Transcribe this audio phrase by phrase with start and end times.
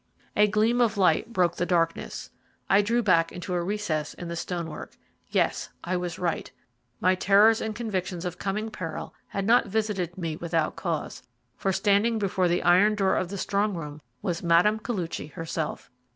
[0.35, 2.31] A gleam of light broke the darkness.
[2.67, 4.97] I drew back into a recess in the stonework.
[5.29, 6.51] Yes, I was right.
[6.99, 11.21] My terrors and convictions of coming peril had not visited me without cause,
[11.55, 14.79] for standing before the iron door of the strong room was Mme.
[14.81, 15.91] Koluchy herself.